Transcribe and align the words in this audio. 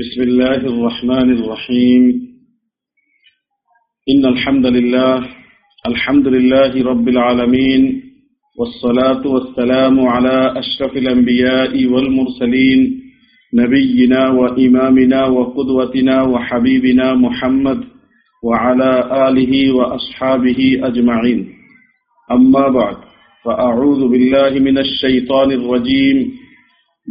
بسم 0.00 0.22
الله 0.22 0.56
الرحمن 0.56 1.32
الرحيم. 1.32 2.02
إن 4.08 4.26
الحمد 4.26 4.66
لله 4.66 5.28
الحمد 5.86 6.28
لله 6.28 6.84
رب 6.84 7.08
العالمين 7.08 8.02
والصلاة 8.58 9.26
والسلام 9.26 10.00
على 10.00 10.54
أشرف 10.56 10.96
الأنبياء 10.96 11.86
والمرسلين 11.86 13.02
نبينا 13.54 14.28
وإمامنا 14.28 15.26
وقدوتنا 15.26 16.22
وحبيبنا 16.22 17.14
محمد 17.14 17.84
وعلى 18.44 18.92
آله 19.28 19.72
وأصحابه 19.72 20.80
أجمعين. 20.82 21.48
أما 22.30 22.68
بعد 22.68 22.96
فأعوذ 23.44 24.08
بالله 24.08 24.50
من 24.58 24.78
الشيطان 24.78 25.52
الرجيم. 25.52 26.32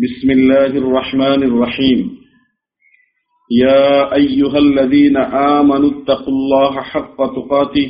بسم 0.04 0.32
الله 0.32 0.66
الرحمن 0.66 1.44
الرحيم. 1.44 2.21
يا 3.52 4.16
أيها 4.16 4.58
الذين 4.58 5.18
آمنوا 5.18 5.92
اتقوا 5.92 6.34
الله 6.34 6.82
حق 6.82 7.18
تقاته 7.36 7.90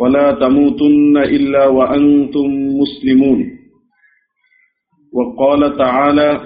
ولا 0.00 0.32
تموتن 0.32 1.16
إلا 1.16 1.66
وأنتم 1.66 2.46
مسلمون. 2.80 3.40
وقال 5.12 5.76
تعالى 5.78 6.40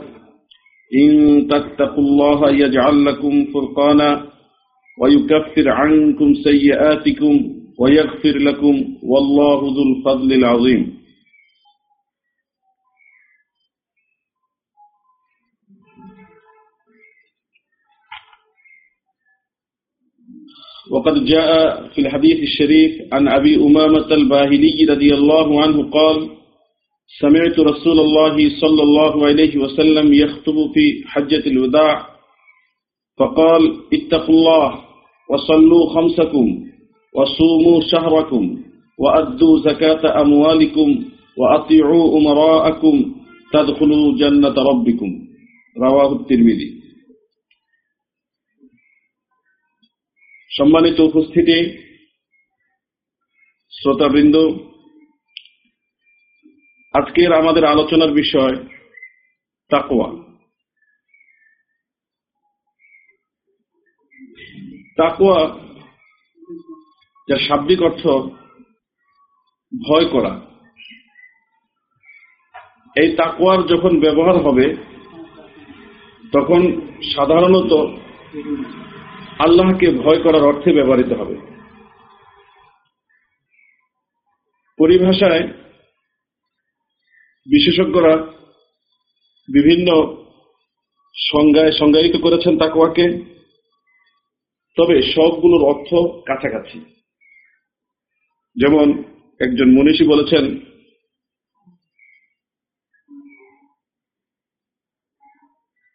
إن 0.94 1.10
تتقوا 1.48 2.04
الله 2.04 2.50
يجعل 2.50 3.04
لكم 3.04 3.44
فرقانا 3.54 4.26
ويكفر 5.00 5.68
عنكم 5.68 6.34
سيئاتكم 6.34 7.34
ويغفر 7.78 8.38
لكم 8.38 8.74
والله 9.02 9.60
ذو 9.74 9.82
الفضل 9.82 10.32
العظيم. 10.32 11.03
وقد 20.94 21.24
جاء 21.24 21.50
في 21.94 22.00
الحديث 22.00 22.38
الشريف 22.42 22.92
عن 23.12 23.28
أبي 23.28 23.56
أمامة 23.56 24.06
الباهلي 24.14 24.86
رضي 24.90 25.14
الله 25.14 25.62
عنه 25.62 25.90
قال 25.90 26.16
سمعت 27.20 27.58
رسول 27.58 27.98
الله 28.00 28.36
صلى 28.60 28.82
الله 28.82 29.26
عليه 29.26 29.56
وسلم 29.58 30.12
يخطب 30.14 30.56
في 30.74 30.84
حجة 31.06 31.42
الوداع 31.46 32.06
فقال 33.18 33.62
اتقوا 33.94 34.34
الله 34.34 34.68
وصلوا 35.30 35.84
خمسكم 35.94 36.46
وصوموا 37.16 37.80
شهركم 37.80 38.42
وأدوا 38.98 39.58
زكاة 39.58 40.20
أموالكم 40.22 40.88
وأطيعوا 41.38 42.18
أمراءكم 42.18 43.14
تدخلوا 43.52 44.18
جنة 44.18 44.54
ربكم. 44.70 45.10
رواه 45.82 46.12
الترمذي. 46.12 46.70
সম্মানিত 50.54 50.98
উপস্থিতি, 51.00 51.58
শ্রোতাবৃন্দ, 53.72 54.36
আজকের 56.94 57.30
আমাদের 57.32 57.64
আলোচনার 57.64 58.12
বিষয় 58.12 58.54
তাকোয়া 59.70 60.08
তাকোয়া 64.98 65.40
যার 67.28 67.40
শাব্দিক 67.48 67.80
অর্থ 67.82 68.04
ভয় 69.72 70.06
করা। 70.14 70.32
এই 72.96 73.08
তাকোয়ার 73.16 73.60
যখন 73.62 73.92
ব্যবহার 74.00 74.36
হবে, 74.36 74.66
তখন 76.32 76.60
সাধারণত 77.14 77.72
আল্লাহকে 79.38 79.90
ভয় 79.90 80.22
করার 80.22 80.42
অর্থে 80.42 80.72
ব্যবহৃত 80.72 81.12
হবে। 81.12 81.34
পরিভাষায় 84.78 85.48
বিশেষজ্ঞরা 87.46 88.16
বিভিন্ন 89.48 89.88
সংজ্ঞায় 91.14 91.72
সংজ্ঞায়িত 91.72 92.16
করেছেন 92.22 92.58
তাকুয়াকে 92.58 93.34
তবে 94.76 95.02
সবগুলোর 95.02 95.68
অর্থ 95.68 95.90
কাছাকাছি। 96.26 96.78
যেমন 98.56 99.02
একজন 99.40 99.68
মনীষী 99.68 100.04
বলেছেন 100.08 100.58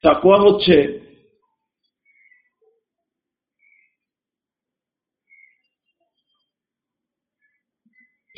তাকুয়া 0.03 0.39
হচ্ছে 0.39 1.08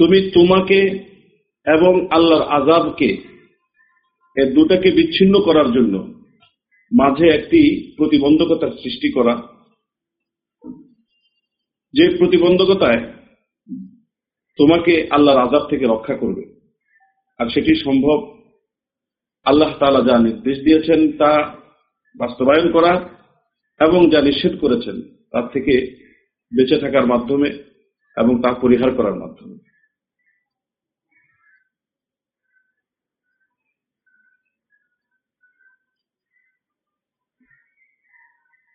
তুমি 0.01 0.31
তোমাকে 0.31 0.79
এবং 1.67 2.07
আল্লাহর 2.11 2.43
আজাবকে 2.43 3.17
এ 4.37 4.45
দুটাকে 4.45 4.91
বিচ্ছিন্ন 4.91 5.41
করার 5.41 5.71
জন্য 5.71 6.23
মাঝে 6.99 7.27
একটি 7.27 7.93
প্রতিবন্ধকতার 7.97 8.71
সৃষ্টি 8.71 9.11
করা। 9.11 9.41
যে 11.93 12.17
প্রতিবন্ধকতায় 12.17 13.13
তোমাকে 14.57 15.07
আল্লাহর 15.11 15.39
আজাব 15.39 15.67
থেকে 15.69 15.85
রক্ষা 15.85 16.15
করবে। 16.15 16.59
আর 17.39 17.49
সেটি 17.49 17.75
সম্ভব 17.83 18.37
আল্লাহ 19.43 19.77
তালা 19.79 20.01
যা 20.01 20.19
নির্দেশ 20.19 20.57
দিয়েছেন 20.57 21.11
তা 21.11 21.55
বাস্তবায়ন 22.17 22.71
করা 22.71 23.09
এবং 23.79 24.09
যা 24.09 24.21
নিষেধ 24.21 24.59
করেছেন, 24.59 25.01
তার 25.31 25.47
থেকে 25.47 25.73
বেঁচে 26.57 26.77
থাকার 26.77 27.05
মাধ্যমে 27.05 27.49
এবং 28.17 28.41
তা 28.41 28.53
পরিহার 28.53 28.95
করার 28.95 29.15
মাধ্যমে। 29.15 29.70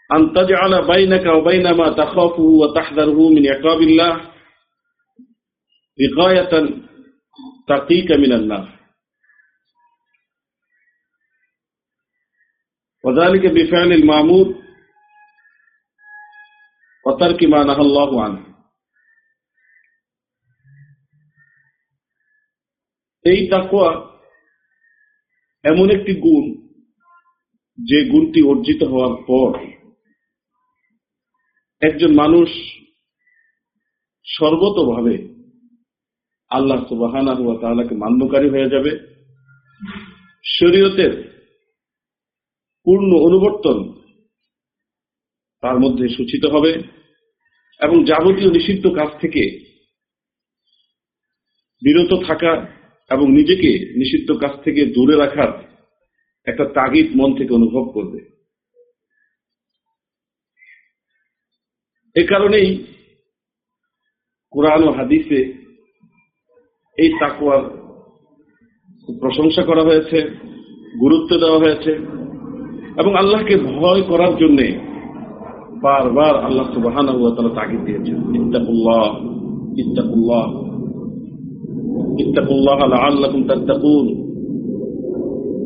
أن 0.09 0.33
تجعل 0.33 0.87
بينك 0.87 1.25
وبين 1.25 1.71
ما 1.71 1.89
تخافه 1.89 2.41
وتحذره 2.61 3.29
من 3.29 3.47
عقاب 3.47 3.81
الله 3.81 4.31
وقاية 5.99 6.53
تقيك 7.67 8.11
من 8.11 8.33
النار 8.33 8.79
وذلك 13.03 13.45
بفعل 13.45 13.93
المعمود 13.93 14.55
وترك 17.05 17.43
ما 17.43 17.63
نهى 17.63 17.81
الله 17.81 18.23
عنه 18.23 18.51
এই 23.25 23.39
তাকুয়া 23.49 23.89
এমন 25.63 25.87
একটি 25.91 26.13
গুণ 26.21 26.45
যে 27.77 27.99
গুণটি 28.11 28.41
অর্জিত 28.41 28.81
হওয়ার 28.83 29.15
পর 29.27 29.49
একজন 31.86 32.14
মানুষ 32.14 32.48
সর্বতভাবে 34.26 35.14
আল্লাহ 36.50 36.78
সুবাহানা 36.88 37.34
হুয়া 37.34 37.60
তাহলাকে 37.60 37.94
মান্যকারী 37.94 38.48
হয়ে 38.50 38.70
যাবে। 38.70 38.92
শরীয়তের 40.44 41.12
পূর্ণ 42.86 43.10
অনুবর্তন 43.16 43.78
তার 45.62 45.80
মধ্যে 45.80 46.08
সূচিত 46.08 46.44
হবে 46.44 46.72
এবং 47.80 48.04
যাবতীয় 48.04 48.50
নিষিদ্ধ 48.50 48.86
কাজ 48.86 49.20
থেকে 49.20 49.42
বিরত 51.82 52.12
থাকা 52.26 52.52
এবং 53.10 53.30
নিজেকে 53.30 53.70
নিষিদ্ধ 53.96 54.30
কাজ 54.32 54.64
থেকে 54.64 54.86
দূরে 54.86 55.16
রাখার 55.16 55.50
একটা 56.46 56.64
তাগিদ 56.64 57.06
মন 57.16 57.38
থেকে 57.38 57.54
অনুভব 57.54 57.90
করবে। 57.92 58.20
এ 62.16 62.22
কারণেই 62.22 62.68
কোরআন 64.50 64.88
ও 64.88 64.92
হাদিসে 64.92 65.40
এই 66.98 67.10
তাকুয়ার 67.20 67.62
প্রশংসা 69.20 69.62
করা 69.62 69.82
হয়েছে, 69.82 70.18
গুরুত্ব 71.00 71.30
দেওয়া 71.38 71.58
হয়েছে 71.58 71.92
এবং 73.00 73.12
আল্লাহকে 73.16 73.56
ভয় 73.56 74.02
করার 74.02 74.36
জন্য 74.36 74.58
বারবার 75.82 76.34
আল্লাহ 76.36 76.66
সুবাহান 76.74 77.06
তারা 77.36 77.50
তাগিদ 77.54 77.80
দিয়েছেন, 77.84 78.18
ইত্তাকুল্লাহ 78.34 79.06
ইত্তাকুল্লাহ 79.78 80.46
ইত্তাকুল্লাহ 82.18 82.78
আল্লাহ 83.08 83.30
তাত্তাকুন। 83.48 84.06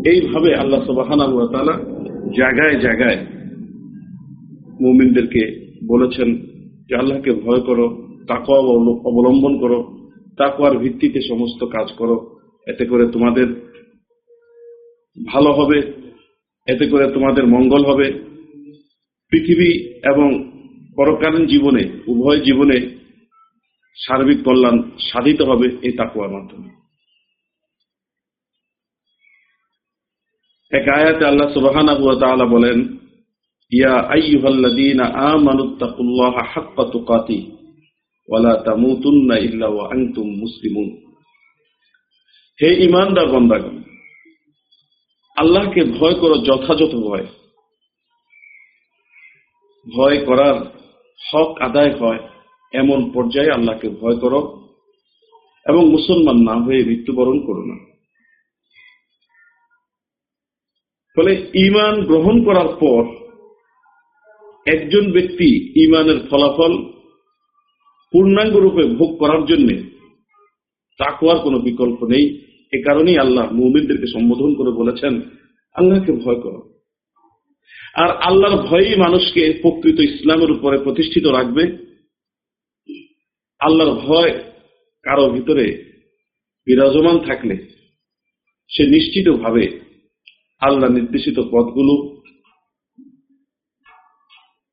এইভাবে 0.07 0.55
আল্লাহ 0.55 0.81
সুবাহান 0.87 1.21
জায়গায় 2.39 2.77
জায়গায় 2.81 3.19
মুমিনদেরকে 4.81 5.70
বলেছেন 5.87 6.37
যে 6.89 6.97
আল্লাহকে 6.97 7.33
ভয় 7.33 7.61
করো, 7.61 7.87
তাকওয়া 8.29 8.61
অবলম্বন 9.05 9.59
করো, 9.59 10.11
তাকওয়ার 10.39 10.79
ভিত্তিতে 10.79 11.21
সমস্ত 11.21 11.65
কাজ 11.65 11.93
করো। 11.93 12.41
এতে 12.67 12.85
করে 12.87 13.09
তোমাদের 13.09 13.47
ভালো 15.33 15.53
হবে, 15.53 15.79
এতে 16.67 16.87
করে 16.87 17.13
তোমাদের 17.13 17.47
মঙ্গল 17.47 17.85
হবে। 17.85 18.13
পৃথিবী 19.31 19.71
এবং 20.11 20.51
পরকালীন 20.97 21.47
জীবনে, 21.47 22.03
উভয় 22.07 22.41
জীবনে 22.41 23.01
সার্বিক 23.97 24.43
কল্যাণ 24.45 24.83
সাধিত 24.99 25.43
হবে 25.43 25.77
এই 25.83 25.93
তাকুয়ার 25.93 26.31
মাধ্যমে। 26.31 26.81
এক 30.73 30.89
আয়াতে 30.89 31.25
আল্লাহ 31.25 31.53
সুবহানাহু 31.53 32.05
ওয়া 32.05 33.00
তাআলা 33.71 33.89
বলেন 33.89 34.11
ইয়া 34.11 34.13
আইয়ুহাল্লাযীনা 34.13 35.05
আমানুত্তাকুল্লাহা 35.05 36.49
হাক্কা 36.53 36.85
তুকাতি 36.93 37.51
ওয়ালা 38.29 38.63
তামুতুন্না 38.65 39.39
ইল্লা 39.39 39.69
ওয়া 39.69 39.89
আনতুম 39.89 40.29
মুসলিমুন 40.29 41.11
হে 42.63 42.85
ঈমানদার 42.85 43.27
বান্দাগণ, 43.27 43.83
আল্লাহকে 45.37 45.85
ভয় 45.85 46.15
করো 46.15 46.35
যথাযথ 46.35 46.95
ভয়। 46.95 47.27
ভয় 49.95 50.25
করার 50.25 50.55
হক 51.33 51.63
আদায় 51.63 51.97
হয় 51.97 52.29
এমন 52.73 53.11
পর্যায়ে 53.11 53.51
আল্লাহকে 53.51 53.89
ভয় 53.89 54.17
করো 54.17 54.71
এবং 55.67 55.91
মুসলমান 55.91 56.37
না 56.37 56.65
হয়ে 56.65 56.85
মৃত্যুবরণ 56.85 57.47
করো 57.47 57.67
না। 57.67 57.75
ফলে 61.17 61.51
ইমান 61.55 62.05
গ্রহণ 62.05 62.45
করার 62.45 62.69
পর 62.69 63.20
একজন 64.67 65.13
ব্যক্তি 65.13 65.73
ইমানের 65.87 66.21
ফলাফল 66.31 66.85
পূর্ণাঙ্গ 68.13 68.57
রূপে 68.57 68.83
ভোগ 68.83 69.19
করার 69.19 69.45
জন্য 69.45 69.69
তাকুয়ার 70.99 71.39
কোনো 71.39 71.59
বিকল্প 71.59 72.05
নেই। 72.05 72.41
এ 72.73 72.83
কারণেই 72.83 73.19
আল্লাহ 73.19 73.53
মুমিনদেরকে 73.53 74.07
সম্বোধন 74.07 74.55
করে 74.55 74.71
বলেছেন, 74.71 75.21
আল্লাহকে 75.75 76.13
ভয় 76.13 76.41
করো। 76.41 76.75
আর 77.95 78.11
আল্লাহর 78.11 78.63
ভয়ই 78.63 78.97
মানুষকে 78.97 79.59
প্রকৃত 79.63 80.01
ইসলামের 80.01 80.51
উপরে 80.51 80.79
প্রতিষ্ঠিত 80.79 81.27
রাখবে। 81.27 81.63
আল্লাহর 83.61 83.95
ভয় 83.95 84.39
কারও 85.03 85.31
ভিতরে 85.31 85.85
বিরাজমান 86.67 87.19
থাকলে 87.19 87.57
সে 88.69 88.87
নিশ্চিতভাবে 88.87 89.81
আল্লাহ 90.61 90.91
নির্দেশিত 90.91 91.39
পথগুলো 91.39 92.23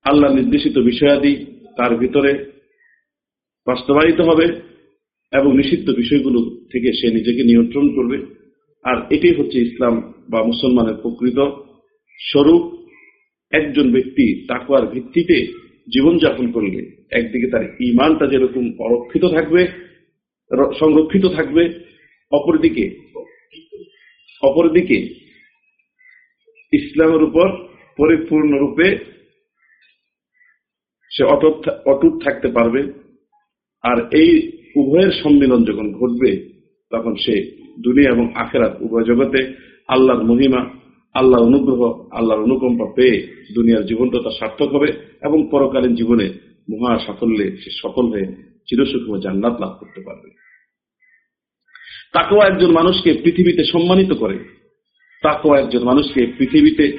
আল্লাহ 0.09 0.29
নির্দেশিত 0.33 0.75
বিষয়াদি 0.89 1.33
তার 1.77 1.91
ভিতরে 2.01 2.31
বাস্তবায়িত 3.67 4.19
হবে 4.29 4.45
এবং 5.33 5.49
নিষিদ্ধ 5.59 5.87
বিষয়গুলো 6.01 6.39
থেকে 6.71 6.89
সে 6.99 7.07
নিজেকে 7.17 7.41
নিয়ন্ত্রণ 7.43 7.85
করবে। 7.95 8.17
আর 8.85 8.97
এটাই 9.15 9.37
হচ্ছে 9.37 9.57
ইসলাম 9.67 9.93
বা 10.29 10.39
মুসলমানের 10.43 10.97
প্রকৃত 11.03 11.39
স্বরূপ। 12.19 12.63
একজন 13.51 13.87
ব্যক্তি 13.91 14.25
তাকুয়ার 14.47 14.85
ভিত্তিতে 14.93 15.37
জীবনযাপন 15.93 16.45
করলে 16.51 16.79
একদিকে 17.19 17.47
তার 17.53 17.65
ইমানটা 17.81 18.25
যেরকম 18.31 18.65
অরক্ষিত 18.85 19.23
থাকবে 19.35 19.61
সংরক্ষিত 20.79 21.25
থাকবে, 21.37 21.63
অপরদিকে 22.31 22.85
অপরদিকে 24.43 24.97
ইসলামের 26.73 27.21
উপর 27.23 27.47
পরিপূর্ণরূপে 27.99 28.87
সে 31.17 31.23
অটুট 31.23 32.23
থাকতে 32.23 32.47
পারবে। 32.47 32.93
আর 33.83 33.97
এই 34.11 34.51
উভয়ের 34.75 35.11
সম্মিলন 35.11 35.63
যখন 35.63 35.93
ঘটবে, 35.93 36.31
তখন 36.91 37.15
সে 37.15 37.35
দুনিয়া 37.83 38.11
এবং 38.11 38.33
আখেরাত 38.35 38.81
উভয় 38.81 39.03
জগতে 39.03 39.53
আল্লাহর 39.87 40.23
মহিমা, 40.23 40.61
আল্লাহর 41.13 41.45
অনুগ্রহ, 41.45 42.09
আল্লাহর 42.11 42.43
অনুকম্পা 42.43 42.85
পেয়ে 42.95 43.27
দুনিয়ার 43.55 43.85
জীবনটা 43.85 44.29
সার্থক 44.39 44.69
হবে 44.75 44.93
এবং 45.21 45.47
পরকালীন 45.51 45.95
জীবনে 45.95 46.33
মহা 46.71 46.99
সাফল্যে 46.99 47.57
সে 47.57 47.69
সফল 47.81 48.05
হয়ে 48.11 48.25
চিরসুখময় 48.67 49.21
জান্নাত 49.21 49.59
লাভ 49.59 49.73
করতে 49.79 50.01
পারবে। 50.01 50.29
তাকেও 52.13 52.41
একজন 52.41 52.71
মানুষকে 52.71 53.13
পৃথিবীতে 53.23 53.63
সম্মানিত 53.63 54.13
করে। 54.13 54.37
তাকেও 55.21 55.53
একজন 55.53 55.83
মানুষকে 55.83 56.25
পৃথিবীতে 56.37 56.97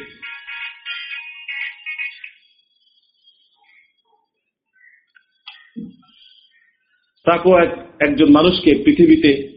তাকেও 7.28 7.58
একজন 8.00 8.32
মানুষকে 8.32 8.82
পৃথিবীতে 8.84 9.48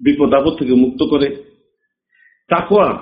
বিপদ 0.00 0.34
আপদ 0.34 0.58
থেকে 0.58 0.74
মুক্ত 0.74 1.02
করে 1.02 1.36
তাকোয়া 2.48 2.92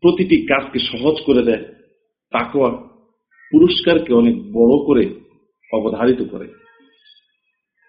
প্রতিটি 0.00 0.46
কাজকে 0.46 0.78
সহজ 0.78 1.16
করে 1.26 1.42
দেয় 1.42 1.64
তাকোয়া 2.30 2.70
পুরস্কারকে 3.52 4.14
অনেক 4.14 4.36
বড় 4.52 4.86
করে 4.86 5.20
অবধারিত 5.72 6.22
করে। 6.30 6.48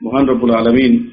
মহান 0.04 0.26
রবুল 0.26 0.52
আলমিন 0.52 1.12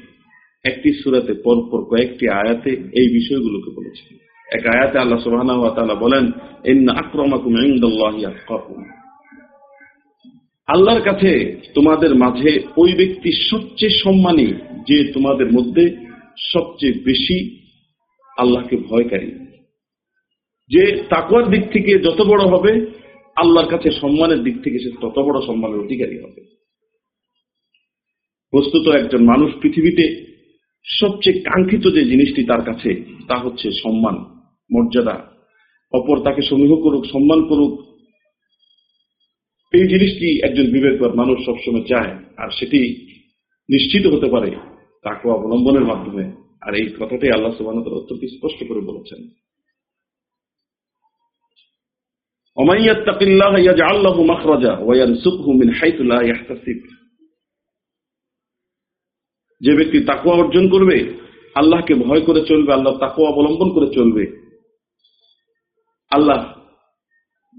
একটি 0.65 1.03
সুরাতে 1.03 1.33
পরপর 1.33 1.83
কয়েকটি 1.83 2.29
আয়াতে 2.29 2.69
এই 2.69 3.07
বিষয়গুলোকে 3.13 3.69
বলেছেন। 3.75 4.17
এক 4.59 4.65
আয়াতে 4.75 4.99
আল্লাহ 4.99 5.19
সুবাহ 5.19 5.99
বলেন 5.99 6.31
আক্রমাকুম 6.89 7.53
আল্লাহর 10.73 11.01
কাছে 11.01 11.61
তোমাদের 11.73 12.15
মাঝে 12.15 12.59
ওই 12.77 12.93
ব্যক্তি 12.93 13.49
সবচেয়ে 13.49 13.99
সম্মানী 14.03 14.47
যে 14.87 15.11
তোমাদের 15.13 15.51
মধ্যে 15.51 15.97
সবচেয়ে 16.53 16.93
বেশি 16.93 17.67
আল্লাহকে 18.37 18.77
ভয়কারী। 18.77 19.31
যে 20.69 21.03
তাকুয়ার 21.09 21.49
দিক 21.49 21.71
থেকে 21.71 21.99
যত 21.99 22.21
বড় 22.21 22.45
হবে, 22.45 22.85
আল্লাহর 23.35 23.67
কাছে 23.67 23.91
সম্মানের 23.91 24.39
দিক 24.39 24.63
থেকে 24.63 24.79
সে 24.79 24.89
তত 25.01 25.19
বড় 25.19 25.45
সম্মানের 25.45 25.79
অধিকারী 25.79 26.19
হবে। 26.19 26.41
বস্তুত 28.55 28.87
একজন 28.87 29.23
মানুষ 29.23 29.51
পৃথিবীতে 29.61 30.31
সবচেয়ে 30.85 31.39
কাঙ্ক্ষিত 31.39 31.87
যে 31.93 32.05
জিনিসটি 32.05 32.43
তার 32.43 32.61
কাছে, 32.61 33.03
তা 33.27 33.37
হচ্ছে 33.37 33.71
সম্মান, 33.71 34.15
মর্যাদা। 34.73 35.31
অপর 35.93 36.19
তাকে 36.19 36.41
সমীহ 36.41 36.75
করুক, 36.75 37.05
সম্মান 37.05 37.47
করুক 37.47 37.90
এই 39.73 39.87
জিনিসটি 39.87 40.45
একজন 40.45 40.71
বিবেকবার 40.71 41.15
মানুষ 41.15 41.45
সবসময় 41.45 41.87
চায়, 41.87 42.23
আর 42.37 42.49
সেটি 42.51 43.07
নিশ্চিত 43.69 44.13
হতে 44.13 44.25
পারে 44.25 44.51
তাকে 45.03 45.29
অবলম্বনের 45.29 45.85
মাধ্যমে। 45.85 46.25
আর 46.61 46.73
এই 46.73 46.93
কথাটাই 46.99 47.31
আল্লাহ 47.31 47.57
সুবাহ 47.57 47.73
অত্যন্ত 47.73 48.21
স্পষ্ট 48.23 48.67
করে 48.67 48.79
বলেছেন। 48.79 49.29
যে 59.61 59.75
ব্যক্তি 59.75 60.03
তাকুয়া 60.03 60.35
অর্জন 60.35 60.69
করবে, 60.69 61.13
আল্লাহকে 61.55 61.95
ভয় 61.95 62.21
করে 62.21 62.45
চলবে, 62.45 62.73
আল্লাহ 62.73 62.97
তাকুয়া 62.97 63.29
অবলম্বন 63.29 63.69
করে 63.69 63.93
চলবে, 63.93 64.51
আল্লাহ 66.09 66.57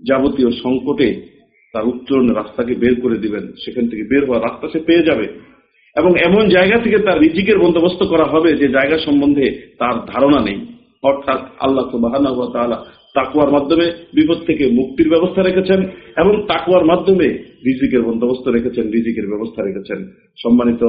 যাবতীয় 0.08 0.50
সংকটে 0.62 1.31
তার 1.72 1.86
উত্তরণের 1.86 2.36
রাস্তাকে 2.36 2.74
বের 2.74 3.00
করে 3.00 3.18
দিবেন, 3.18 3.46
সেখান 3.64 3.88
থেকে 3.88 4.02
বের 4.02 4.24
হওয়ার 4.26 4.42
রাস্তা 4.42 4.68
সে 4.72 4.78
পেয়ে 4.78 5.02
যাবে। 5.02 5.28
এবং 5.96 6.18
এমন 6.18 6.48
জায়গা 6.48 6.78
থেকে 6.78 6.98
তার 6.98 7.20
রিজিকের 7.20 7.58
বন্দোবস্ত 7.58 8.02
করা 8.02 8.24
হবে 8.24 8.52
যে 8.52 8.68
জায়গা 8.68 8.98
সম্বন্ধে 8.98 9.74
তার 9.78 10.06
ধারণা 10.06 10.44
নেই। 10.44 10.66
অর্থাৎ 11.02 11.40
আল্লাহ 11.60 11.90
সুবাহ 11.90 12.82
তাকুয়ার 13.14 13.52
মাধ্যমে 13.52 13.92
বিপদ 14.14 14.38
থেকে 14.38 14.66
মুক্তির 14.66 15.10
ব্যবস্থা 15.10 15.42
রেখেছেন 15.42 15.82
এবং 16.16 16.46
তাকুয়ার 16.46 16.84
মাধ্যমে 16.84 17.28
রিজিকের 17.66 18.02
বন্দোবস্ত 18.02 18.48
রেখেছেন, 18.48 18.90
রিজিকের 18.90 19.28
ব্যবস্থা 19.28 19.62
রেখেছেন। 19.62 20.04
সম্মানিত 20.42 20.84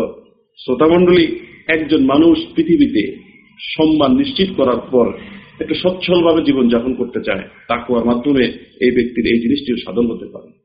শ্রোতামণ্ডলী, 0.57 1.39
একজন 1.67 2.05
মানুষ 2.05 2.37
পৃথিবীতে 2.55 3.17
সম্মান 3.59 4.17
নিশ্চিত 4.17 4.49
করার 4.57 4.77
পর 4.91 5.13
একটু 5.59 5.73
সচ্ছলভাবে 5.73 6.43
জীবনযাপন 6.43 6.93
করতে 6.93 7.19
চায় 7.25 7.41
তাকুয়ার 7.67 8.05
মাধ্যমে 8.05 8.43
এই 8.81 8.91
ব্যক্তির 8.91 9.25
এই 9.25 9.39
জিনিসটিও 9.39 9.75
সাধন 9.75 10.11
হতে 10.11 10.25
পারে। 10.25 10.62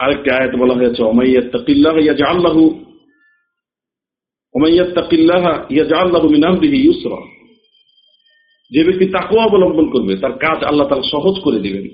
আরেকটি 0.00 0.30
আয়াত 0.30 0.56
বলা 0.56 0.74
হয়েছে 0.74 1.02
অমাইয়াত্তাকিল্লাহ 1.02 1.96
ইয়াজআল্লাহু 1.96 2.62
অমাইয়াত্তাকিল্লাহ 4.54 5.44
ইয়াজআল্লাহু 5.70 6.28
মিন 6.28 6.44
আমরিহি 6.44 6.78
ইউসরা। 6.82 7.20
যে 8.70 8.84
ব্যক্তি 8.84 9.06
তাকওয়া 9.06 9.44
অবলম্বন 9.44 9.90
করবে, 9.90 10.16
তার 10.16 10.32
কাজ 10.32 10.64
আল্লাহ 10.64 10.88
তাআলা 10.88 11.10
সহজ 11.10 11.34
করে 11.44 11.58
দিবেন। 11.58 11.86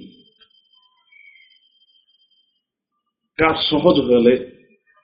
কাজ 3.38 3.56
সহজ 3.70 3.96
হলে 4.00 4.50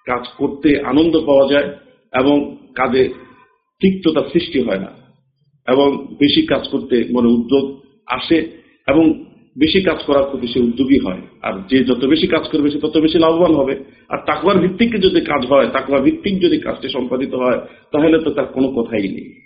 কাজ 0.06 0.28
করতে 0.38 0.80
আনন্দ 0.80 1.20
পাওয়া 1.26 1.52
যায় 1.52 1.68
এবং 2.14 2.56
কাজে 2.74 3.08
তিক্ততা 3.80 4.22
সৃষ্টি 4.32 4.62
হয় 4.62 4.78
না 4.78 4.90
এবং 5.68 6.06
বেশি 6.06 6.46
কাজ 6.46 6.68
করতে 6.68 6.96
মনে 7.12 7.28
উদ্যোগ 7.28 7.64
আসে 8.06 8.38
এবং 8.88 9.31
বেশি 9.58 9.80
কাজ 9.80 10.02
করার 10.06 10.22
প্রতি 10.30 10.46
সে 10.46 10.60
উদ্যোগী 10.60 10.98
হয়। 10.98 11.20
আর 11.42 11.52
যে 11.70 11.84
যত 11.84 12.04
বেশি 12.04 12.26
কাজ 12.26 12.48
করবে, 12.48 12.70
সে 12.70 12.78
তত 12.78 12.98
বেশি 12.98 13.18
লাভবান 13.18 13.54
হবে। 13.54 13.84
আর 14.08 14.18
তাকবার 14.26 14.58
ভিত্তিক 14.58 15.00
যদি 15.00 15.20
কাজ 15.20 15.46
হয় 15.46 15.66
তাকবা 15.66 15.98
ভিত্তিক 15.98 16.42
যদি 16.42 16.58
কাজটি 16.58 16.88
সম্পাদিত 16.88 17.34
হয়, 17.34 17.58
তাহলে 17.92 18.18
তো 18.18 18.30
তার 18.30 18.46
কোনো 18.46 18.68
কথাই 18.68 19.02
নেই। 19.02 19.42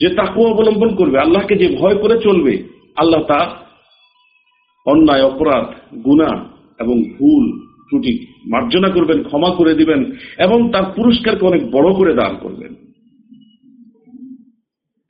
যে 0.00 0.08
তাকু 0.08 0.46
অবলম্বন 0.46 0.94
করবে, 0.94 1.18
আল্লাহকে 1.18 1.56
যে 1.56 1.68
ভয় 1.68 1.94
করে 1.94 2.18
চলবে, 2.18 2.62
আল্লাহ 2.96 3.22
তা 3.22 3.56
অন্যায়, 4.86 5.22
অপরাধ 5.22 5.96
গুণা 6.04 6.44
এবং 6.80 7.02
ভুল 7.02 7.66
ত্রুটি 7.88 8.26
মার্জনা 8.46 8.88
করবেন, 8.88 9.22
ক্ষমা 9.22 9.54
করে 9.54 9.74
দিবেন 9.74 10.04
এবং 10.38 10.72
তার 10.72 10.84
পুরস্কারকে 10.96 11.46
অনেক 11.46 11.70
বড় 11.70 11.94
করে 11.94 12.14
দান 12.14 12.36
করবেন। 12.42 12.79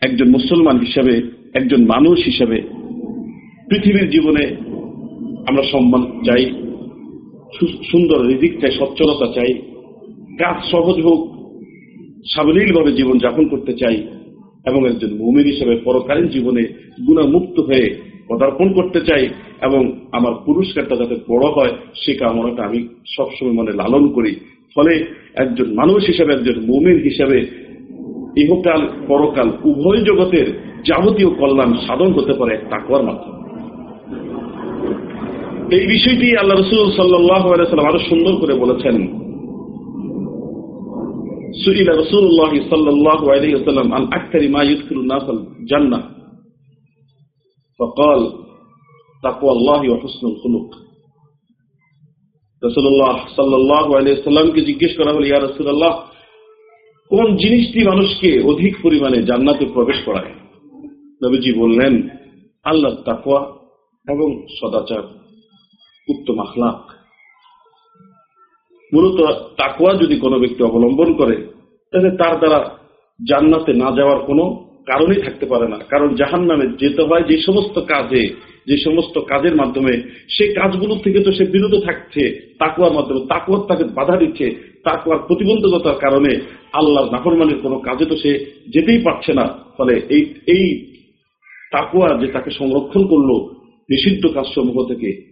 একজন 0.03 0.29
মুসলমান 0.31 0.77
হিসাবে, 0.79 1.15
একজন 1.55 1.81
মানুষ 1.87 2.19
হিসাবে 2.25 2.59
পৃথিবীর 3.69 4.09
জীবনে 4.11 4.45
আমরা 5.49 5.63
সম্মান 5.73 6.03
চাই 6.27 6.45
সুন্দর 7.91 8.19
রিজিক 8.27 8.53
চাই 8.61 8.73
সচ্ছলতা 8.79 9.27
চাই, 9.35 9.51
কাজ 10.39 10.57
সহজ 10.71 10.97
হোক, 11.01 11.21
সাবলীলভাবে 12.35 12.93
জীবন 12.93 13.17
যাপন 13.19 13.45
করতে 13.49 13.73
চাই 13.73 13.97
এবং 14.67 14.81
একজন 14.87 15.11
মুমিন 15.19 15.47
হিসেবে 15.47 15.75
পরকালীন 15.85 16.29
জীবনে 16.29 16.63
গুণামুক্ত 17.07 17.57
হয়ে 17.61 17.87
পদার্পণ 18.29 18.69
করতে 18.73 19.01
চাই 19.01 19.25
এবং 19.63 19.83
আমার 20.13 20.35
পুরস্কারটা 20.47 20.95
যাতে 20.97 21.17
বড় 21.29 21.47
হয়, 21.57 21.73
সে 21.95 22.13
কামনাটা 22.15 22.63
আমি 22.65 22.89
সবসময় 23.17 23.53
মনে 23.53 23.73
লালন 23.73 24.05
করি। 24.13 24.33
ফলে 24.75 24.93
একজন 25.35 25.69
মানুষ 25.75 26.01
হিসাবে, 26.07 26.31
একজন 26.35 26.57
মুমিন 26.67 26.99
হিসেবে 26.99 27.39
ইহকাল 28.36 28.82
পরকাল 29.08 29.50
উভয় 29.64 30.02
জগতের 30.08 30.48
যাবতীয় 30.88 31.30
কল্যাণ 31.40 31.72
সাধন 31.86 32.10
হতে 32.18 32.34
পারে 32.40 32.52
এক 32.54 32.64
তাকওয়ার 32.72 33.04
মাধ্যমে 33.04 33.40
এই 35.76 35.86
বিষয়টি 35.94 36.28
আল্লাহ 36.38 36.56
রসুল 36.56 36.80
সাল্লাহ 36.92 37.44
সাল্লাম 37.66 37.90
আরো 37.90 38.00
সুন্দর 38.10 38.34
করে 38.42 38.54
বলেছেন 38.64 38.98
سئل 41.58 41.88
رسول 41.98 42.24
الله 42.24 42.54
صلى 42.72 42.90
الله 42.90 43.22
عليه 43.32 43.52
وسلم 43.56 43.88
عن 43.94 44.04
أكثر 44.10 44.42
ما 44.50 44.62
يدخل 44.64 44.96
الناس 44.96 45.26
الجنة 45.30 46.00
فقال 47.80 48.22
تقوى 49.24 49.52
الله 49.52 49.82
وحسن 49.92 50.24
الخلق 50.28 50.70
রসুল্লাহ 52.62 53.16
সাল্লাহ 53.38 53.86
আলাইসাল্লামকে 53.94 54.62
জিজ্ঞেস 54.62 54.92
করা 54.98 55.12
হলো 55.12 55.26
ইয়া 55.28 55.40
রসুল্লাহ 55.40 55.94
কোন 57.11 57.37
জিনিসটি 57.37 57.85
মানুষকে 57.85 58.43
অধিক 58.43 58.77
পরিমাণে 58.83 59.23
জান্নাতে 59.23 59.67
প্রবেশ 59.67 59.97
করায়? 60.05 60.33
নবীজি 61.25 61.53
বললেন 61.53 62.09
আল্লাহ 62.65 62.95
তাকুয়া 62.95 63.41
এবং 64.13 64.47
সদাচার 64.61 65.03
উত্তম 66.09 66.41
আখলাক। 66.41 66.91
মূলত 68.95 69.21
তাকুয়া 69.57 69.95
যদি 69.95 70.17
কোনো 70.17 70.39
ব্যক্তি 70.39 70.63
অবলম্বন 70.63 71.15
করে, 71.15 71.37
তাহলে 71.93 72.17
তার 72.17 72.39
দ্বারা 72.39 72.79
জান্নাতে 73.29 73.73
না 73.73 73.91
যাওয়ার 73.91 74.19
কোনো 74.19 74.70
কারণই 74.87 75.21
থাকতে 75.21 75.47
পারে 75.47 75.69
না। 75.69 75.77
কারণ 75.77 76.15
জাহান 76.15 76.47
নামে 76.47 76.67
যেতে 76.79 77.03
হয় 77.03 77.23
যে 77.23 77.43
সমস্ত 77.43 77.81
কাজে, 77.81 78.35
যে 78.67 78.77
সমস্ত 78.79 79.19
কাজের 79.19 79.57
মাধ্যমে 79.57 79.93
সেই 80.29 80.55
কাজগুলো 80.55 80.95
থেকে 81.05 81.21
তো 81.21 81.33
সে 81.33 81.45
বিরত 81.45 81.85
থাকছে 81.85 82.55
তাকুয়ার 82.59 82.93
মাধ্যমে। 82.93 83.21
তাকুয়ার 83.29 83.67
তাকে 83.69 83.85
বাধা 83.85 84.17
দিচ্ছে 84.17 84.71
তাকুয়ার 84.85 85.19
প্রতিবন্ধকতার 85.19 85.99
কারণে 85.99 86.41
আল্লাহর 86.73 87.13
নাফরমানির 87.13 87.59
কোনো 87.63 87.79
কাজে 87.79 88.05
তো 88.05 88.17
সে 88.17 88.47
যেতেই 88.69 88.99
পারছে 88.99 89.33
না। 89.33 89.59
ফলে 89.79 90.03
এই 90.11 90.35
এই 90.47 90.87
তাকুয়া 91.73 92.19
যে 92.21 92.27
তাকে 92.27 92.51
সংরক্ষণ 92.51 93.07
করল 93.07 93.31
নিষিদ্ধ 93.91 94.27
কাজ 94.27 94.35
কাজসমূহ 94.35 94.89
থেকে, 94.89 95.31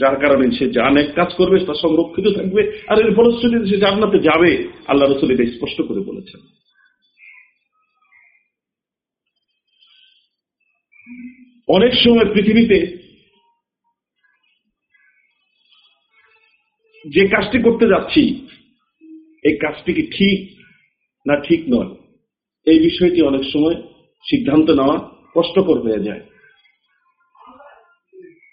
যার 0.00 0.16
কারণে 0.16 0.50
সে 0.50 0.70
যা 0.70 0.86
অনেক 0.86 1.14
কাজ 1.14 1.34
করবে, 1.34 1.58
তা 1.58 1.74
সংরক্ষিত 1.74 2.26
থাকবে। 2.36 2.84
আর 2.88 2.98
এর 2.98 3.14
ফলশ্রুতিতে 3.14 3.70
সে 3.70 3.76
জান্নাতে 3.76 4.18
যাবে, 4.18 4.68
আল্লাহ 4.86 5.10
রসুল 5.10 5.30
এটা 5.30 5.44
স্পষ্ট 5.44 5.82
করে 5.82 6.00
বলেছেন। 6.00 6.40
অনেক 11.68 11.92
সময় 11.94 12.34
পৃথিবীতে 12.34 13.00
যে 17.04 17.28
কাজটি 17.28 17.62
করতে 17.62 17.88
যাচ্ছি, 17.88 18.46
এই 19.44 19.56
কাজটি 19.56 19.92
কি 19.92 20.02
ঠিক 20.02 20.58
না 21.28 21.40
ঠিক 21.40 21.60
নয়? 21.68 21.90
এই 22.66 22.78
বিষয়টি 22.78 23.22
অনেক 23.22 23.44
সময় 23.52 23.74
সিদ্ধান্ত 24.24 24.70
নেওয়া 24.70 24.96
কষ্টকর 25.34 25.78
হয়ে 25.80 26.04
যায়। 26.04 26.20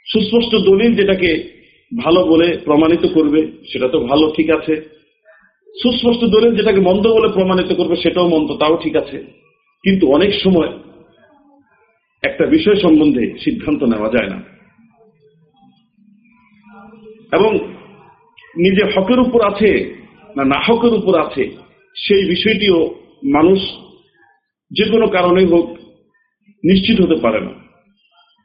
সুস্পষ্ট 0.08 0.56
দলিল 0.56 0.96
যেটাকে 0.96 1.58
ভালো 2.04 2.25
বলে 2.25 2.58
প্রমাণিত 2.58 3.06
করবে, 3.13 3.51
সেটা 3.74 3.88
তো 3.88 4.00
ভালো, 4.00 4.34
ঠিক 4.36 4.50
আছে। 4.50 4.74
সুস্পষ্ট 5.82 6.24
দলিল 6.24 6.56
যেটাকে 6.56 6.80
মন্দ 6.80 7.08
বলে 7.08 7.34
প্রমাণিত 7.34 7.74
করবে, 7.74 7.96
সেটাও 7.96 8.30
মন্দ, 8.30 8.58
তাও 8.58 8.77
ঠিক 8.77 8.96
আছে। 8.96 9.18
কিন্তু 9.84 10.12
অনেক 10.12 10.34
সময় 10.44 10.87
একটা 12.24 12.46
বিষয় 12.46 12.76
সম্বন্ধে 12.76 13.34
সিদ্ধান্ত 13.44 13.84
নেওয়া 13.84 14.10
যায় 14.10 14.30
না। 14.30 14.42
এবং 17.32 17.58
নিজে 18.58 18.92
হকের 18.96 19.20
উপর 19.20 19.46
আছে 19.46 19.96
না 20.36 20.44
না 20.44 20.62
হকের 20.68 20.94
উপর 20.94 21.20
আছে, 21.20 21.56
সেই 21.96 22.26
বিষয়টিও 22.26 22.96
মানুষ 23.24 23.60
যে 24.72 24.86
কোনো 24.86 25.08
কারণে 25.08 25.46
হোক 25.46 25.70
নিশ্চিত 26.64 27.02
হতে 27.02 27.22
পারে 27.22 27.42
না। 27.42 27.52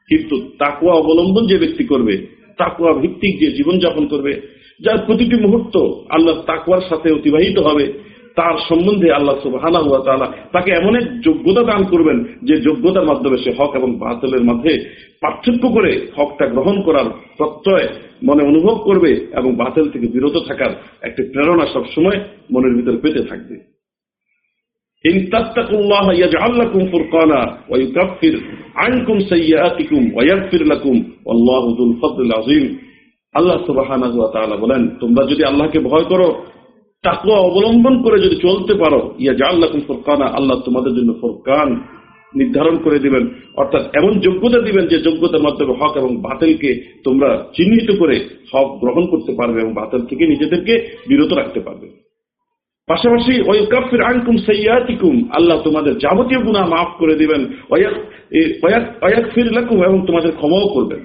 কিন্তু 0.09 0.51
তাকুয়া 0.59 0.95
অবলম্বন 0.95 1.47
যে 1.47 1.59
ব্যক্তি 1.59 1.85
করবে, 1.85 2.27
তাকুয়া 2.59 2.93
ভিত্তিক 2.93 3.41
যে 3.41 3.53
জীবনযাপন 3.53 4.07
করবে, 4.07 4.41
যার 4.81 4.99
প্রতিটি 4.99 5.37
মুহূর্ত 5.37 5.77
আল্লাহ 6.11 6.43
তাকুয়ার 6.43 6.83
সাথে 6.89 7.13
অতিবাহিত 7.13 7.59
হবে 7.59 8.12
তার 8.36 8.56
সম্বন্ধে 8.70 9.10
আল্লাহ 9.12 9.36
সুবাহানা 9.44 9.80
হুয়া 9.80 10.02
তাআলা 10.06 10.28
তাকে 10.52 10.70
এমন 10.72 10.94
এক 10.96 11.06
যোগ্যতা 11.22 11.64
দান 11.64 11.82
করবেন 11.84 12.18
যে 12.44 12.56
যোগ্যতার 12.62 13.06
মাধ্যমে 13.06 13.38
সে 13.38 13.52
হক 13.58 13.72
এবং 13.76 13.90
বাতিলের 14.00 14.44
মধ্যে 14.44 14.74
পার্থক্য 15.22 15.64
করে 15.68 15.92
হকটা 16.16 16.46
গ্রহণ 16.48 16.78
করার 16.82 17.08
প্রত্যয় 17.38 17.88
মনে 18.24 18.44
অনুভব 18.44 18.78
করবে 18.84 19.12
এবং 19.36 19.52
বাতিল 19.56 19.86
থেকে 19.90 20.08
বিরত 20.08 20.36
থাকার 20.48 20.72
একটি 21.02 21.22
প্রেরণা 21.24 21.66
সবসময় 21.74 22.18
মনের 22.52 22.74
ভিতরে 22.76 22.98
পেতে 22.98 23.24
থাকবে 23.24 23.58
إن 25.06 25.30
تتقوا 25.30 25.80
الله 25.80 26.06
يجعل 26.14 26.52
لكم 26.60 26.82
فرقانا 26.92 27.42
ويكفر 27.70 28.36
عنكم 28.76 29.18
سيئاتكم 29.34 30.02
ويغفر 30.16 30.62
لكم 30.64 30.96
والله 31.26 31.64
ذو 31.78 31.84
الفضل 31.92 32.22
العظيم 32.26 32.66
আল্লাহ 33.36 33.58
সুবহানাহু 33.66 34.18
ওয়া 34.20 34.32
তাআলা 34.32 34.56
বলেন 34.56 34.82
তোমরা 35.00 35.24
যদি 35.26 35.44
আল্লাহকে 35.44 35.80
ভয় 35.80 36.06
করো 36.06 36.28
তাকওয়া 37.03 37.39
অবলম্বন 37.39 37.95
করে 38.03 38.17
যদি 38.21 38.37
চলতে 38.37 38.75
পারো, 38.75 39.01
ইয়া 39.19 39.35
জাআল্লাকুম 39.35 39.81
ফুরকানা, 39.87 40.27
আল্লাহ 40.39 40.57
তোমাদের 40.65 40.93
জন্য 40.95 41.11
ফুরকান 41.21 41.69
নির্ধারণ 42.35 42.77
করে 42.85 42.99
দিবেন। 42.99 43.25
অর্থাৎ 43.57 43.83
এমন 43.95 44.13
যোগ্যতা 44.21 44.61
দিবেন 44.63 44.85
যে 44.87 44.99
যোগ্যতার 44.99 45.43
মাধ্যমে 45.43 45.75
হক 45.81 45.95
এবং 45.97 46.13
বাতিলকে 46.17 46.71
তোমরা 47.05 47.31
চিহ্নিত 47.57 47.89
করে 47.99 48.17
হক 48.53 48.69
গ্রহণ 48.81 49.05
করতে 49.07 49.33
পারবে 49.33 49.59
এবং 49.61 49.73
বাতিল 49.75 50.03
থেকে 50.07 50.25
নিজেদেরকে 50.27 50.75
বিরত 51.09 51.33
রাখতে 51.33 51.61
পারবে। 51.61 51.87
পাশাপাশি 52.89 53.35
ওই 53.51 53.59
কাফির 53.67 54.03
আনকুম 54.03 54.37
সৈয়াতিকুম 54.37 55.15
আল্লাহ 55.37 55.57
তোমাদের 55.63 55.95
যাবতীয় 55.99 56.41
গুণা 56.43 56.63
মাফ 56.67 56.91
করে 56.99 57.15
দিবেন 57.17 57.43
ফির 59.35 59.47
এবং 59.89 59.99
তোমাদের 60.07 60.33
ক্ষমাও 60.37 60.67
করবেন। 60.69 61.03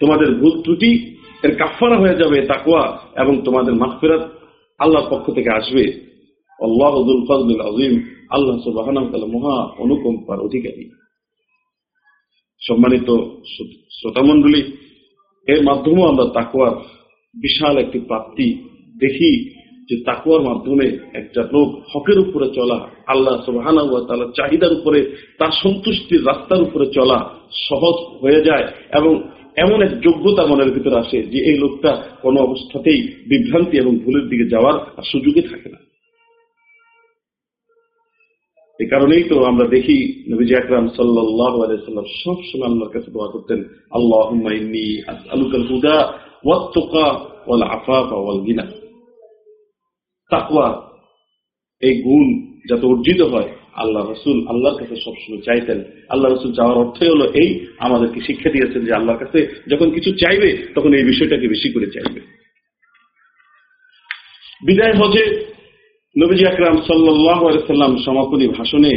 তোমাদের 0.00 0.28
ভুল 0.34 0.54
ত্রুটি 0.62 0.90
এর 1.44 1.56
কাফারা 1.56 1.96
হয়ে 1.96 2.14
যাবে 2.14 2.46
তাকুয়া 2.46 2.98
এবং 3.16 3.42
তোমাদের 3.44 3.74
মাফফিরাত 3.74 4.30
আল্লাহর 4.78 5.10
পক্ষ 5.10 5.32
থেকে 5.32 5.50
আসবে। 5.50 6.14
আল্লাহ 8.30 8.58
সুবাহ 8.58 8.86
মহা 9.26 9.62
অনুকম্পার 9.78 10.40
অধিকারী। 10.40 10.90
সম্মানিত 12.68 13.10
এর 15.46 15.62
মাধ্যমেও 15.62 16.08
আমরা 16.08 16.24
তাকুয়ার 16.24 16.76
বিশাল 17.40 17.78
একটি 17.78 17.98
প্রাপ্তি 17.98 18.54
দেখি 19.00 19.50
যে 19.88 20.04
তাকুয়ার 20.04 20.42
মাধ্যমে 20.42 20.98
একটা 21.14 21.42
লোক 21.42 21.82
হকের 21.96 22.18
উপরে 22.18 22.50
চলা, 22.50 22.88
আল্লাহ 23.06 23.44
সুবাহানা 23.44 24.24
চাহিদার 24.36 24.72
উপরে 24.72 25.16
তার 25.38 25.50
সন্তুষ্টির 25.62 26.26
রাস্তার 26.26 26.62
উপরে 26.62 26.86
চলা 26.86 27.30
সহজ 27.68 27.94
হয়ে 28.20 28.44
যায় 28.44 28.68
এবং 28.94 29.22
এমন 29.56 29.82
এক 29.82 30.00
যোগ্যতা 30.00 30.46
মনের 30.46 30.70
ভিতরে 30.70 30.96
আসে 30.96 31.22
যে 31.22 31.38
এই 31.44 31.58
লোকটা 31.58 31.90
কোনো 32.22 32.40
অবস্থাতেই 32.40 33.00
বিভ্রান্তি 33.02 33.78
এবং 33.78 33.98
ভুলের 33.98 34.28
দিকে 34.28 34.48
যাওয়ার 34.48 34.74
আর 34.74 35.02
সুযোগই 35.02 35.42
থাকে 35.42 35.68
না। 35.68 35.78
এই 38.80 38.88
কারণেই 38.88 39.22
তো 39.22 39.44
আমরা 39.44 39.66
দেখি 39.66 40.24
নবীজি 40.32 40.54
আকরাম 40.56 40.88
সাল্লাহ 40.88 41.62
আলাইসাল্লাম 41.62 42.04
সবসময় 42.24 42.68
আল্লাহর 42.68 42.92
কাছে 42.92 43.10
দোয়া 43.10 43.32
করতেন 43.32 43.58
আল্লাহ 43.90 44.20
আফাফা 47.66 48.16
এই 51.82 52.02
গুণ 52.02 52.26
যাতে 52.68 52.86
অর্জিত 52.86 53.20
হয় 53.22 53.50
আল্লাহ 53.76 54.12
রসুল 54.12 54.46
আল্লাহর 54.48 54.78
কাছে 54.78 54.96
সবসময় 54.96 55.42
চাইতেন। 55.44 55.78
আল্লাহ 56.08 56.32
রসুল 56.32 56.52
চাওয়ার 56.52 56.76
অর্থই 56.76 57.08
হলো 57.08 57.32
এই, 57.32 57.66
আমাদেরকে 57.78 58.20
শিক্ষা 58.20 58.50
দিয়েছেন 58.50 58.84
যে 58.84 58.92
আল্লাহর 58.92 59.18
কাছে 59.18 59.38
যখন 59.70 59.90
কিছু 59.90 60.10
চাইবে, 60.12 60.72
তখন 60.74 60.94
এই 60.94 61.04
বিষয়টাকে 61.04 61.48
বেশি 61.48 61.68
করে 61.72 61.86
চাইবে। 61.86 62.20
বিদায় 64.66 64.92
হজে 64.92 65.24
নবীজি 66.18 66.44
আকরাম 66.46 66.76
সাল্লাম 66.82 67.96
সমাপনী 68.04 68.46
ভাষণে 68.48 68.92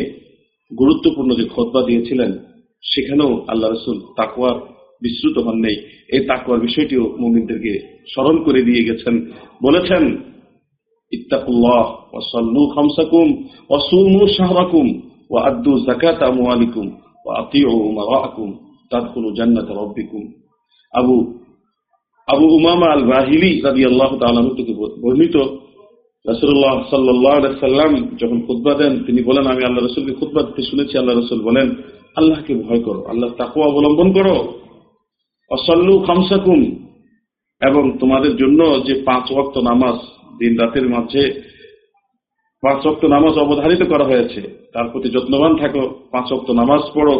গুরুত্বপূর্ণ 0.79 1.36
যে 1.36 1.43
খোদবা 1.43 1.81
দিয়েছিলেন, 1.81 2.31
সেখানেও 2.84 3.46
আল্লাহ 3.48 3.72
রসুল 3.72 3.98
তাকুয়ার 4.17 4.55
বিশ্রুত 5.01 5.38
হন 5.38 5.57
নেই। 5.62 5.77
এই 6.10 6.25
তাকুয়ার 6.25 6.60
বিষয়টিও 6.60 7.15
মুমিনদেরকে 7.19 8.03
স্মরণ 8.13 8.43
করে 8.43 8.62
দিয়ে 8.62 8.84
গেছেন। 8.84 9.31
বলেছেন 9.63 10.03
ইত্তাকুল্লাহ 11.12 11.86
ওয়াসাল্লু 12.14 12.62
খামসাকুম 12.76 13.28
ওয়াসুমু 13.70 14.22
শাহরাকুম 14.38 14.86
ওয়া 15.30 15.40
আদ্দু 15.50 15.72
যাকাত 15.88 16.20
আমওয়ালিকুম 16.24 16.86
ওয়া 17.26 17.34
আতিউ 17.42 17.72
উমারাকুম 17.90 18.50
তাদখুলু 18.92 19.30
জান্নাত 19.38 19.70
রাব্বিকুম 19.80 20.24
আবু 20.94 21.18
আবু 22.28 22.46
উমামা 22.58 22.88
আল 22.92 23.04
বাহিলি 23.14 23.52
রাদিয়াল্লাহু 23.62 24.16
তাআলা 24.18 24.42
থেকে 24.58 24.74
বর্ণিত 25.04 25.36
রাসূলুল্লাহ 26.26 26.76
সাল্লাল্লাহু 26.90 27.38
আলাইহি 27.40 27.60
সাল্লাম 27.60 27.92
যখন 28.18 28.40
খুতবা 28.48 28.74
দেন, 28.74 28.94
তিনি 29.06 29.22
বলেন, 29.24 29.46
আমি 29.48 29.62
আল্লাহ 29.64 29.82
রাসূলকে 29.84 30.14
খুতবা 30.14 30.42
দিতে 30.44 30.62
শুনেছি। 30.62 30.94
আল্লাহ 30.98 31.16
রাসূল 31.16 31.40
বলেন, 31.42 31.68
আল্লাহকে 32.16 32.54
ভয় 32.56 32.82
করো 32.84 33.02
আল্লাহ 33.10 33.30
তাকওয়া 33.38 33.68
অবলম্বন 33.68 34.10
করো। 34.14 34.38
অসল্লু 35.52 35.94
খামসাকুম 36.00 36.62
এবং 37.62 37.84
তোমাদের 38.00 38.34
জন্য 38.38 38.60
যে 38.88 38.94
পাঁচ 39.06 39.26
ওয়াক্ত 39.32 39.58
নামাজ 39.58 39.98
দিন 40.39 40.53
রাতের 40.60 40.86
মাঝে 40.89 41.24
পাঁচ 42.63 42.79
ওয়াক্ত 42.86 43.03
নামাজ 43.06 43.34
অবধারিত 43.38 43.84
করা 43.84 44.06
হয়েছে। 44.06 44.41
তার 44.74 44.86
প্রতি 44.91 45.10
যত্নবান 45.10 45.53
থাকো, 45.56 45.84
পাঁচ 46.12 46.27
ওয়াক্ত 46.32 46.50
নামাজ 46.51 46.82
পড়ো। 46.94 47.15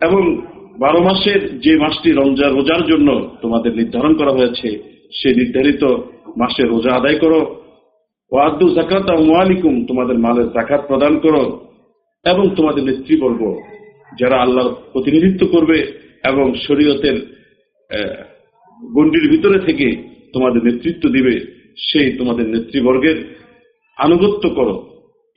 এবং 0.00 0.22
বারো 0.78 1.00
মাসের 1.00 1.40
যে 1.60 1.72
মাসটি 1.76 2.10
রমজা 2.12 2.46
রোজার 2.48 2.82
জন্য 2.86 3.08
তোমাদের 3.42 3.72
নির্ধারণ 3.74 4.12
করা 4.14 4.32
হয়েছে, 4.32 4.68
সে 5.12 5.28
নির্ধারিত 5.34 5.82
মাসে 6.36 6.62
রোজা 6.62 6.92
আদায় 6.94 7.18
করো। 7.18 7.40
ওয়াদ্দু 8.32 8.66
জাকাত 8.68 9.08
মোয়ালিকুম 9.10 9.74
তোমাদের 9.86 10.16
মালের 10.18 10.48
জাকাত 10.52 10.82
প্রদান 10.86 11.14
করো 11.18 11.44
এবং 12.24 12.44
তোমাদের 12.56 12.82
নেতৃবর্গ 12.84 13.40
যারা 14.20 14.36
আল্লাহর 14.40 14.72
প্রতিনিধিত্ব 14.92 15.42
করবে 15.46 15.78
এবং 16.24 16.46
শরীয়তের 16.66 17.16
গণ্ডির 18.80 19.26
ভিতরে 19.30 19.58
থেকে 19.58 19.86
তোমাদের 20.32 20.60
নেতৃত্ব 20.64 21.04
দিবে 21.08 21.34
সেই 21.76 22.16
তোমাদের 22.18 22.46
নেতৃবর্গের 22.48 23.18
আনুগত্য 23.96 24.54
করো। 24.54 24.74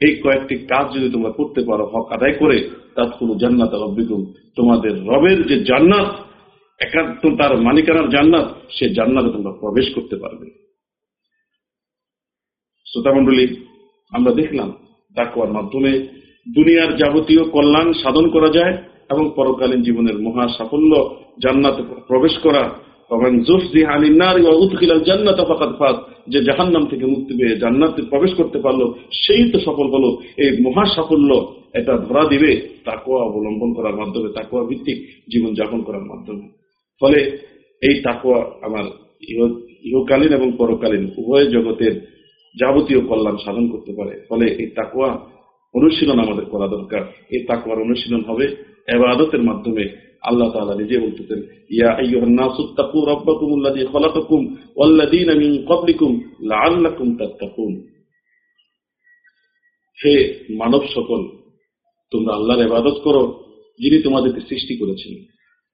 এই 0.01 0.21
কয়েকটি 0.21 0.55
কাজ 0.55 0.93
যদি 0.93 1.09
তোমরা 1.09 1.31
করতে 1.31 1.61
পারো, 1.61 1.85
হক 1.85 2.11
আদায় 2.11 2.33
করে, 2.33 2.69
তার 2.95 3.09
কোনো 3.19 3.35
জান্নাত 3.35 3.73
রব্বিকুম। 3.73 4.33
তোমাদের 4.55 5.05
রবের 5.05 5.47
যে 5.47 5.63
জান্নাত 5.63 6.09
একাত্ম 6.79 7.37
তার 7.37 7.61
মালিকানার 7.61 8.09
জান্নাত, 8.09 8.47
সে 8.69 8.89
জান্নাতে 8.89 9.29
তোমরা 9.33 9.51
প্রবেশ 9.59 9.93
করতে 9.95 10.15
পারবে। 10.15 10.47
শ্রোতামণ্ডলী 12.85 13.45
আমরা 14.11 14.31
দেখলাম 14.31 14.69
তাকুয়ার 15.15 15.51
মাধ্যমে 15.53 15.91
দুনিয়ার 16.55 16.97
যাবতীয় 16.97 17.43
কল্যাণ 17.49 17.93
সাধন 17.93 18.29
করা 18.29 18.49
যায় 18.49 18.73
এবং 19.09 19.31
পরকালীন 19.35 19.81
জীবনের 19.81 20.19
মহা 20.19 20.47
সাফল্য 20.47 21.19
জান্নাত 21.43 21.81
প্রবেশ 22.07 22.37
করা 22.37 22.88
যে 26.27 26.43
জাহান্নাম 26.43 26.85
থেকে 26.85 27.05
মুক্তি 27.05 27.33
পেয়ে 27.37 27.59
জান্নাতে 27.59 28.01
প্রবেশ 28.01 28.33
করতে 28.33 28.59
পারল, 28.59 28.93
সেই 29.11 29.51
তো 29.51 29.59
সফল 29.59 29.87
হলো, 29.89 30.21
এই 30.37 30.61
মহা 30.61 30.85
সাফল্য 30.95 31.53
এটা 31.73 31.97
ধরা 31.97 32.25
দিবে 32.25 32.67
তাকুয়া 32.85 33.23
অবলম্বন 33.23 33.73
করার 33.73 33.95
মাধ্যমে 33.95 34.29
তাকুয়া 34.29 34.63
ভিত্তিক 34.63 34.97
জীবন 35.31 35.53
যাপন 35.53 35.81
করার 35.81 36.01
মাধ্যমে। 36.01 36.47
ফলে 36.99 37.37
এই 37.81 38.01
তাকুয়া 38.01 38.45
আমার 38.61 38.83
ইহকালীন 39.83 40.33
এবং 40.33 40.51
পরকালীন 40.57 41.11
উভয় 41.17 41.45
জগতের 41.45 42.19
যাবতীয় 42.55 43.01
কল্যাণ 43.01 43.37
সাধন 43.37 43.67
করতে 43.67 43.91
পারে। 43.93 44.25
ফলে 44.29 44.45
এই 44.45 44.67
তাকুয়া 44.67 45.19
অনুশীলন 45.73 46.19
আমাদের 46.19 46.45
করা 46.45 46.67
দরকার। 46.67 47.01
এই 47.29 47.43
তাকুয়ার 47.43 47.81
অনুশীলন 47.81 48.23
হবে 48.23 48.45
এবাদতের 48.87 49.43
মাধ্যমে 49.43 50.08
আল্লাহ 50.21 50.51
তাআলা 50.51 50.75
নিজে 50.75 50.99
বলতেছেন, 50.99 51.43
ইয়া 51.69 51.93
আইয়ুহান 51.97 52.29
নাসু 52.29 52.73
তাকু 52.75 53.05
রাব্বাকুম 53.05 53.53
আল্লাযী 53.53 53.85
খালাকাকুম 53.91 54.55
ওয়াল্লাযীনা 54.75 55.33
মিন 55.33 55.65
ক্বাবলিকুম 55.65 56.21
লাআল্লাকুম 56.41 57.17
তাত্তাকুন। 57.17 57.87
হে 60.05 60.45
মানব 60.49 60.81
সকল, 60.95 61.27
তোমরা 62.11 62.33
আল্লাহর 62.33 62.65
ইবাদত 62.65 62.99
করো, 63.03 63.43
যিনি 63.79 64.01
তোমাদেরকে 64.01 64.41
সৃষ্টি 64.41 64.77
করেছেন 64.77 65.13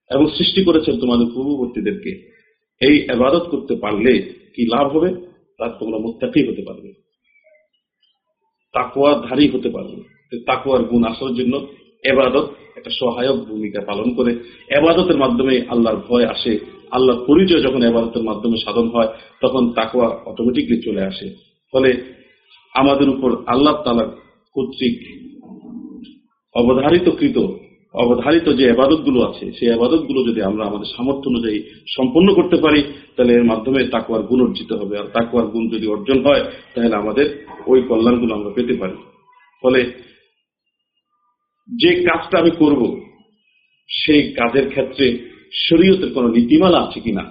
এবং 0.10 0.28
সৃষ্টি 0.38 0.64
করেছেন 0.64 1.00
তোমাদের 1.00 1.28
পূর্ববর্তীদেরকে। 1.34 2.36
এই 2.82 2.98
ইবাদত 2.98 3.48
করতে 3.52 3.76
পারলে 3.76 4.22
কি 4.56 4.66
লাভ 4.66 4.98
হবে? 4.98 5.26
তার 5.58 5.70
তোমরা 5.80 5.98
মুত্তাকি 5.98 6.52
হতে 6.52 6.62
পারবে। 6.62 6.94
তাকুয়াধারী 8.74 9.50
হতে 9.50 9.70
পারবে। 9.70 10.02
তাকুয়ার 10.46 10.84
গুণ 10.84 11.04
আসার 11.04 11.36
জন্য 11.36 11.68
এবাদত 12.06 12.50
একটা 12.76 12.90
সহায়ক 13.00 13.36
ভূমিকা 13.36 13.82
পালন 13.82 14.16
করে। 14.16 14.32
এবাদতের 14.70 15.18
মাধ্যমে 15.18 15.62
আল্লাহর 15.70 15.98
ভয় 16.10 16.26
আসে। 16.26 16.60
আল্লাহর 16.92 17.26
পরিচয় 17.26 17.62
যখন 17.62 17.84
এবাদতের 17.84 18.24
মাধ্যমে 18.24 18.58
সাধন 18.66 18.88
হয়, 18.90 19.08
তখন 19.42 19.70
তাকুয়া 19.70 20.08
অটোমেটিকলি 20.26 20.82
চলে 20.82 21.02
আসে। 21.02 21.30
ফলে 21.72 22.02
আমাদের 22.74 23.10
উপর 23.10 23.36
আল্লাহ 23.46 23.74
তালা 23.86 24.06
কর্তৃক 24.54 24.96
অবধারিত 26.56 27.10
কৃত 27.10 27.38
অবধারিত 27.94 28.50
যে 28.50 28.72
আবাদতগুলো 28.72 29.22
আছে, 29.22 29.52
সেই 29.52 29.72
আবাদতগুলো 29.72 30.24
যদি 30.24 30.42
আমরা 30.42 30.66
আমাদের 30.66 30.86
সামর্থ্য 30.98 31.30
অনুযায়ী 31.30 31.64
সম্পন্ন 31.88 32.34
করতে 32.34 32.56
পারি, 32.56 32.84
তাহলে 33.18 33.34
এর 33.34 33.44
মাধ্যমে 33.44 33.84
তাকুয়ার 33.84 34.24
গুণ 34.24 34.42
অর্জিত 34.42 34.74
হবে। 34.74 34.98
আর 34.98 35.04
তাকুয়ার 35.04 35.48
গুণ 35.48 35.70
যদি 35.70 35.88
অর্জন 35.88 36.26
হয়, 36.26 36.44
তাহলে 36.76 36.96
আমাদের 36.96 37.48
ওই 37.68 37.82
কল্যাণগুলো 37.82 38.36
আমরা 38.36 38.50
পেতে 38.50 38.74
পারি। 38.74 38.94
ফলে 39.62 40.06
যে 41.70 41.96
কাজটা 41.96 42.40
আমি 42.40 42.52
করব, 42.52 42.82
সেই 43.90 44.32
কাজের 44.32 44.70
ক্ষেত্রে 44.70 45.18
শরীয়তের 45.70 46.14
কোন 46.14 46.32
নীতিমালা 46.32 46.80
আছে 46.80 47.00
কিনা? 47.00 47.24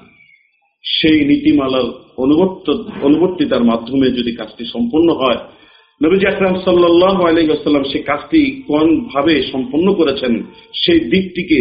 সেই 0.85 1.25
নীতিমালার 1.25 1.85
অনুবর্ত, 2.17 2.71
অনুবর্তিতার 3.03 3.65
মাধ্যমে 3.65 4.11
যদি 4.11 4.33
কাজটি 4.33 4.65
সম্পন্ন 4.65 5.09
হয়, 5.13 5.39
নবীজি 6.03 6.27
আকরাম 6.27 6.55
সাল্লাহ 6.65 7.85
সেই 7.93 8.03
কাজটি 8.03 8.63
কোন 8.67 9.05
ভাবে 9.05 9.43
সম্পন্ন 9.53 9.95
করেছেন, 9.95 10.43
সেই 10.75 11.01
দিকটিকে 11.01 11.59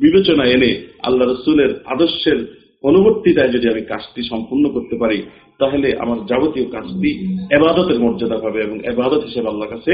বিবেচনা 0.00 0.44
এনে 0.44 0.86
আল্লাহ 1.02 1.28
রসুলের 1.28 1.80
আদর্শের 1.86 2.38
অনুবর্তিতায় 2.82 3.48
যদি 3.48 3.68
আমি 3.68 3.80
কাজটি 3.80 4.22
সম্পূর্ণ 4.28 4.68
করতে 4.68 4.96
পারি, 4.96 5.22
তাহলে 5.58 5.96
আমার 5.98 6.26
যাবতীয় 6.26 6.66
কাজটি 6.70 7.10
এবাদতের 7.50 7.98
মর্যাদা 8.00 8.38
পাবে 8.38 8.60
এবং 8.62 8.80
এবাদত 8.84 9.24
হিসেবে 9.24 9.48
আল্লাহ 9.48 9.68
কাছে 9.68 9.92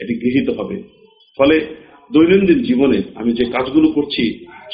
এটি 0.00 0.14
গৃহীত 0.14 0.50
হবে। 0.58 1.01
ফলে 1.38 1.56
দৈনন্দিন 2.14 2.60
জীবনে 2.68 2.98
আমি 3.20 3.30
যে 3.38 3.44
কাজগুলো 3.44 3.88
করছি, 3.92 4.24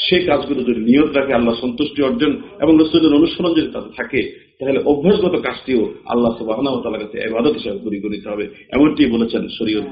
সেই 0.07 0.23
কাজগুলো 0.31 0.61
যদি 0.69 0.81
নিয়ত 0.89 1.11
রাখে, 1.17 1.33
আল্লাহ 1.39 1.55
সন্তুষ্টি 1.65 2.01
অর্জন 2.03 2.33
এবং 2.63 2.73
রসুলের 2.81 3.17
অনুসরণ 3.19 3.53
যদি 3.59 3.69
তাতে 3.73 3.91
থাকে, 3.97 4.21
তাহলে 4.59 4.81
অভ্যাসগত 4.91 5.35
কাজটিও 5.47 5.83
আল্লাহ 6.13 6.33
সুবাহ 6.39 6.59
কাছে 7.03 7.17
এবাদত 7.19 7.55
হিসাবে 7.59 7.79
পরিগণিত 7.85 8.25
হবে। 8.33 8.45
এমনটি 8.77 9.03
বলেছেন 9.15 9.43
শরীয়ত 9.59 9.87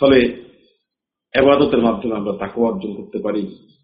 ফলে 0.00 0.18
এবাদতের 1.34 1.82
মাধ্যমে 1.86 2.14
আমরা 2.20 2.32
তাকে 2.42 2.58
অর্জন 2.60 2.92
করতে 2.98 3.18
পারি। 3.18 3.42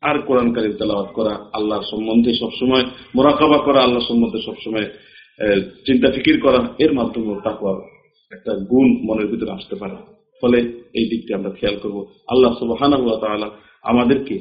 আর 0.08 0.16
কোরআনকারীর 0.28 0.78
তেলাওয়াত 0.78 1.10
করা, 1.18 1.34
আল্লাহর 1.52 1.84
সম্বন্ধে 1.92 2.30
সবসময় 2.42 2.84
মোরাকাবা 3.16 3.58
করা 3.66 3.80
আল্লাহ 3.82 4.02
সম্বন্ধে 4.08 4.38
সবসময় 4.48 4.86
চিন্তা 5.86 6.08
ফিকির 6.14 6.36
করা, 6.44 6.60
এর 6.84 6.92
মাধ্যমে 6.98 7.34
তাকুয়ার 7.46 7.78
একটা 8.32 8.52
গুণ 8.70 8.88
মনের 9.06 9.28
ভিতরে 9.32 9.52
আসতে 9.58 9.76
পারে। 9.82 9.96
ফলে 10.42 10.58
এই 10.94 11.06
দিকটি 11.08 11.34
আমরা 11.34 11.50
খেয়াল 11.50 11.76
করব। 11.82 11.96
আল্লাহ 12.28 12.52
সুবাহানা 12.58 13.50
আমাদেরকে, 13.82 14.36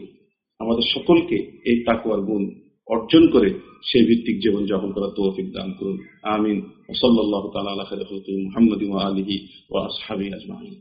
আমাদের 0.60 0.86
সকলকে 0.94 1.38
এই 1.66 1.84
তাকুয়ার 1.84 2.22
গুণ 2.22 2.44
অর্জন 2.88 3.24
করে 3.32 3.50
সেই 3.84 4.04
ভিত্তিক 4.06 4.36
জীবন 4.40 4.66
যাপন 4.66 4.92
করার 4.92 5.12
তৌফিক 5.16 5.48
দান 5.52 5.70
করুন। 5.80 5.98
আমিন। 6.24 6.62
সাল্লাহ 6.96 7.44
তালা 7.54 7.72
আল্লাহ 7.72 7.90
মোহাম্মদ 8.46 8.82
আলহি 9.02 9.38
ও 9.70 9.78
আসহাবি 9.78 10.34
আজমাহিন 10.34 10.76